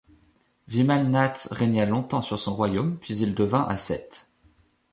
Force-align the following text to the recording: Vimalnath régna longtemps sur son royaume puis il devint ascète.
Vimalnath 0.67 1.47
régna 1.51 1.85
longtemps 1.85 2.23
sur 2.23 2.39
son 2.39 2.55
royaume 2.55 2.97
puis 2.97 3.17
il 3.17 3.35
devint 3.35 3.67
ascète. 3.67 4.31